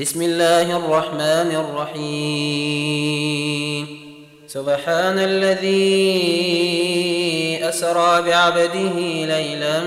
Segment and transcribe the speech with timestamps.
[0.00, 1.56] بسم الله الرحمن
[1.96, 3.06] الرحيم.
[4.46, 5.78] سبحان الذي
[7.68, 9.80] أسرى بعبده ليلا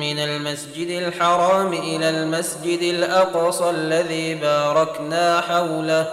[0.00, 6.06] من المسجد الحرام إلى المسجد الأقصى الذي باركنا حوله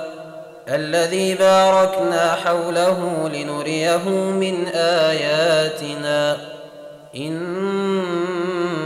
[0.69, 4.09] الذي باركنا حوله لنريه
[4.43, 4.67] من
[5.09, 6.37] آياتنا.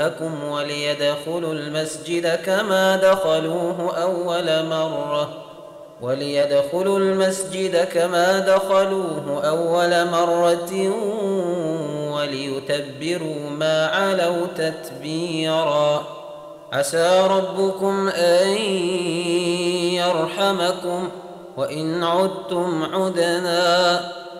[0.00, 5.30] وجوهكم وليدخلوا المسجد كما دخلوه أول مرة.
[6.00, 10.72] وليدخلوا المسجد كما دخلوه أول مرة
[12.12, 16.04] وليتبروا ما علوا تتبيرا.
[16.72, 18.48] عسى ربكم أن
[20.00, 21.08] يرحمكم.
[21.56, 24.00] وإن عدتم عدنا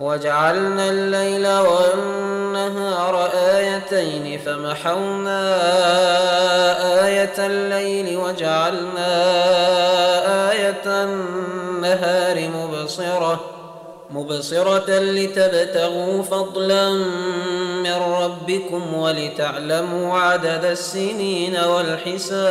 [0.00, 5.56] وجعلنا الليل والنهار آيتين فمحونا
[7.06, 9.12] آية الليل وجعلنا
[10.50, 13.40] آية النهار مبصرة
[14.10, 16.90] مبصرة لتبتغوا فضلا
[17.82, 22.50] من ربكم ولتعلموا عدد السنين والحساب.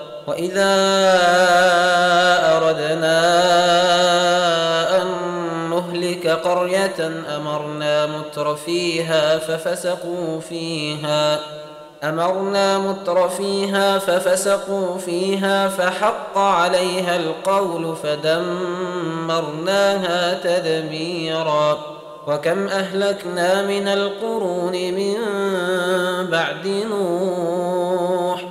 [0.27, 0.73] وإذا
[2.57, 3.21] أردنا
[5.01, 5.07] أن
[5.69, 11.39] نهلك قرية أمرنا متر فيها ففسقوا فيها
[12.03, 19.53] أمرنا متر فيها ففسقوا فيها فحق عليها القول فدمرناها
[20.33, 21.77] تدميرا
[22.27, 25.15] وكم أهلكنا من القرون من
[26.31, 28.50] بعد نوح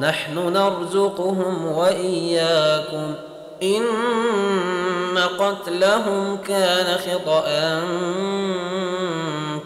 [0.00, 3.14] نحن نرزقهم وإياكم.
[3.62, 7.44] إن قتلهم كان خطأ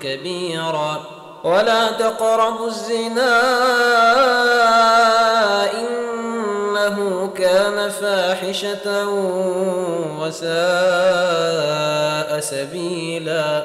[0.03, 1.01] كبيرا.
[1.45, 3.43] ولا تقربوا الزنا
[5.73, 9.09] إنه كان فاحشة
[10.21, 10.55] وساء
[12.41, 13.65] سبيلا.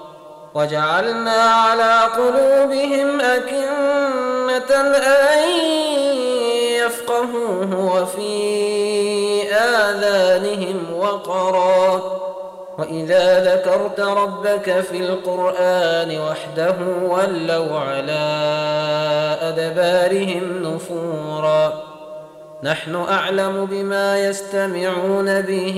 [0.55, 5.49] وجعلنا على قلوبهم أكنة أن
[6.85, 8.33] يفقهوه وفي
[9.53, 12.21] آذانهم وقرا.
[12.77, 18.23] وإذا ذكرت ربك في القرآن وحده ولوا على
[19.41, 21.73] أدبارهم نفورا.
[22.63, 25.77] نحن أعلم بما يستمعون به.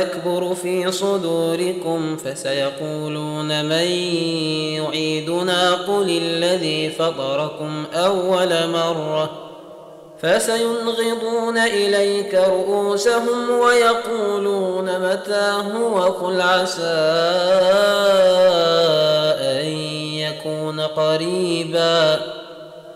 [0.00, 3.86] يكبر في صدوركم فسيقولون من
[4.82, 9.30] يعيدنا قل الذي فطركم أول مرة
[10.22, 16.82] فسينغضون إليك رؤوسهم ويقولون متى هو قل عسى
[19.40, 19.66] أن
[20.16, 22.41] يكون قريباً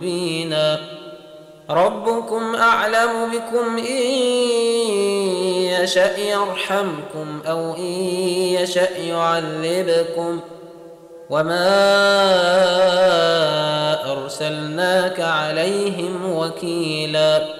[0.00, 0.80] مبينا.
[1.70, 3.84] ربكم اعلم بكم ان
[5.82, 10.40] يشا يرحمكم أو ان يشا يعذبكم.
[11.30, 11.66] وما
[14.12, 17.59] ارسلناك عليهم وكيلا.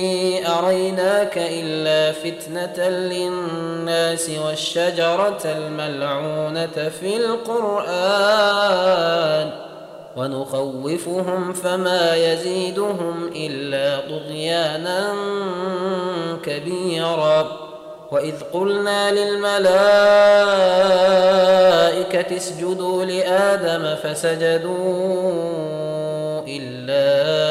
[0.61, 8.31] أريناك إلا فتنة للناس والشجرة الملعونة في القرآن
[10.17, 15.13] ونخوفهم فما يزيدهم إلا طغيانا
[16.43, 17.57] كبيرا
[18.11, 19.61] وإذ قلنا للملائكة
[22.37, 25.31] اسجدوا لآدم فسجدوا
[26.47, 27.50] إلا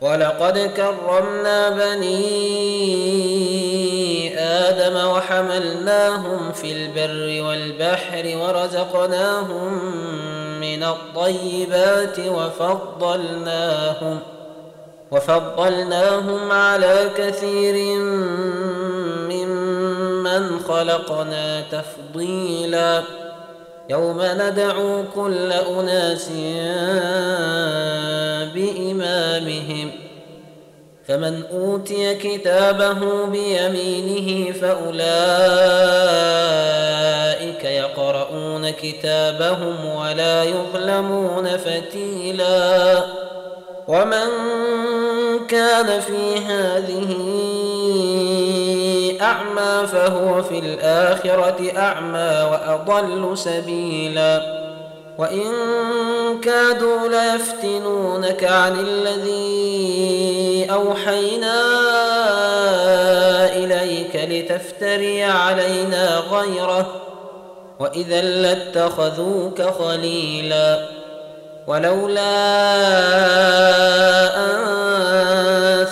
[0.00, 2.28] ولقد كرمنا بني
[4.38, 9.72] آدم وحملناهم في البر والبحر ورزقناهم
[10.60, 14.20] من الطيبات وفضلناهم
[15.10, 17.98] وفضلناهم على كثير
[19.28, 23.02] ممن خلقنا تفضيلا
[23.88, 26.28] يوم ندعو كل أناس
[28.54, 29.90] بإمامهم.
[31.08, 34.98] فمن أوتي كتابه بيمينه فأولئك
[37.64, 43.04] يقرؤون كتابهم ولا يظلمون فتيلا.
[43.88, 44.28] ومن
[45.48, 47.16] كان في هذه
[49.28, 54.58] أعمى فهو في الآخرة أعمى وأضل سبيلا.
[55.18, 55.44] وإن
[56.42, 61.60] كادوا ليفتنونك عن الذي أوحينا
[63.56, 66.86] إليك لتفتري علينا غيره.
[67.78, 70.78] وإذا لاتخذوك خليلا.
[71.66, 72.20] ولولا
[74.36, 74.68] أن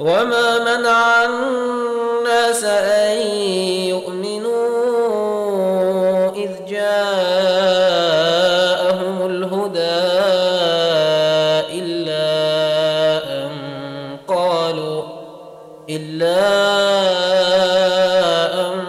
[0.00, 3.18] وما منع الناس أن
[3.88, 4.64] يؤمنوا
[6.34, 7.26] إذ جاءهم
[9.26, 10.04] الهدى
[11.78, 12.24] إلا
[13.32, 13.50] أن
[14.28, 15.02] قالوا
[15.90, 16.40] إلا
[18.60, 18.80] أن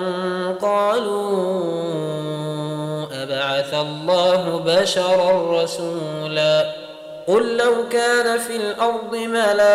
[0.61, 1.35] قالوا
[3.23, 6.85] أبعث الله بشرا رسولا
[7.27, 9.74] قل لو كان في الأرض ملائكة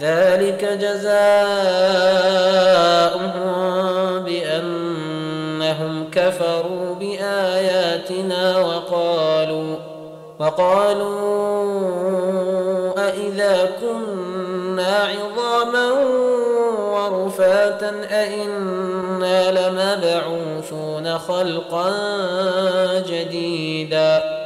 [0.00, 1.16] ذلك جزاؤهم
[4.24, 9.76] بأنهم كفروا بآياتنا وقالوا
[10.38, 11.46] وقالوا
[13.08, 15.92] أإذا كنا عظاما
[16.92, 21.92] ورفاتا أئنا لمبعوثون خلقا
[23.08, 24.45] جديدا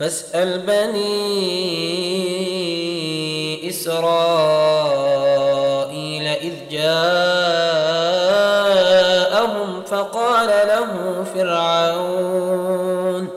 [0.00, 1.38] فاسأل بني
[3.68, 4.78] إسرائيل
[6.26, 6.98] إذ جاءهم
[9.86, 13.28] فقال له فرعون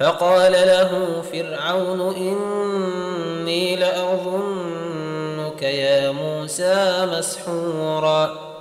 [0.00, 8.52] فقال له فرعون إني لأظنك يا موسى مسحورا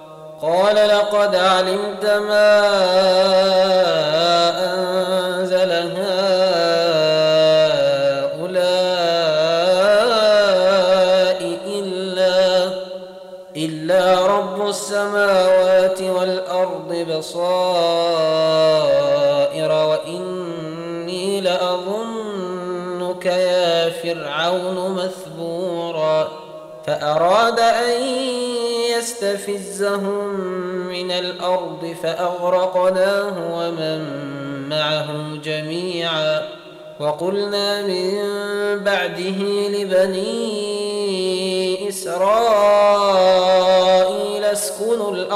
[0.42, 4.01] قال لقد علمت ما
[17.22, 17.42] بصائر
[19.72, 26.32] وإني لأظنك يا فرعون مثبورا
[26.88, 28.02] فأراد أن
[28.98, 30.28] يستفزهم
[30.90, 34.00] من الأرض فأغرقناه ومن
[34.70, 36.42] معه جميعا
[37.00, 38.20] وقلنا من
[38.84, 40.30] بعده لبني
[41.90, 43.31] إسرائيل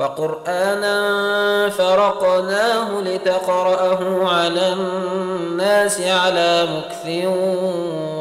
[0.00, 7.06] وقرآنا فرقناه لتقرأه على الناس على مكث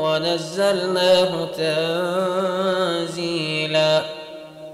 [0.03, 1.45] ونزلناه
[3.07, 4.01] تنزيلا.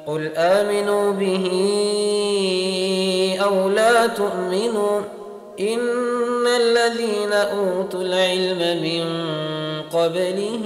[0.08, 1.46] قل آمنوا به
[3.44, 5.02] أو لا تؤمنوا
[5.60, 9.06] إن الذين أوتوا العلم من
[9.94, 10.66] قبله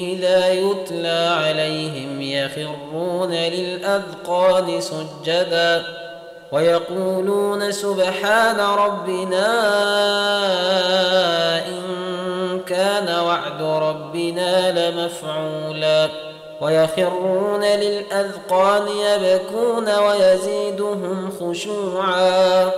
[0.00, 2.77] إذا يتلى عليهم يخرون
[3.30, 5.82] للأذقان سجدا
[6.52, 9.46] ويقولون سبحان ربنا
[11.66, 11.80] إن
[12.66, 16.08] كان وعد ربنا لمفعولا
[16.60, 22.70] ويخرون للأذقان يبكون ويزيدهم خشوعا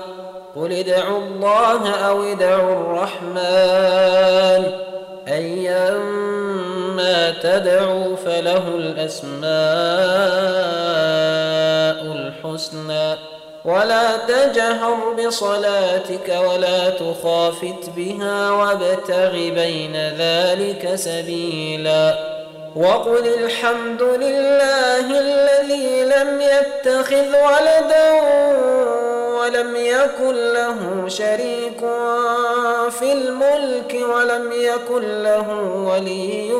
[0.56, 4.72] قل ادعوا الله أو ادعوا الرحمن
[7.30, 9.50] تدعوا فله الأسماء
[12.16, 13.14] الحسنى.
[13.64, 22.40] ولا تجهر بصلاتك ولا تخافت بها وابتغ بين ذلك سبيلاً.
[22.76, 28.10] وقل الحمد لله الذي لم يتخذ ولدا
[29.40, 31.80] ولم يكن له شريك
[32.90, 35.48] في الملك ولم يكن له
[35.88, 36.52] ولي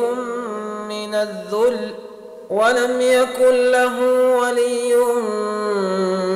[0.89, 1.93] من الذل
[2.49, 3.99] ولم يكن له
[4.37, 4.95] ولي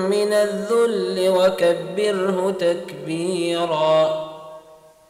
[0.10, 4.35] من الذل وكبره تكبيرا